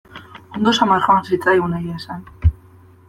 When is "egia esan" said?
1.81-2.25